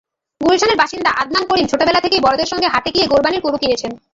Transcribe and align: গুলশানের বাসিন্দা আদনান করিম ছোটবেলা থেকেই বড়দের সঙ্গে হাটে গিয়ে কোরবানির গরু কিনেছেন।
গুলশানের 0.41 0.79
বাসিন্দা 0.81 1.09
আদনান 1.21 1.43
করিম 1.47 1.65
ছোটবেলা 1.71 1.99
থেকেই 2.01 2.23
বড়দের 2.25 2.51
সঙ্গে 2.51 2.67
হাটে 2.73 2.89
গিয়ে 2.95 3.09
কোরবানির 3.11 3.43
গরু 3.45 3.57
কিনেছেন। 3.61 3.91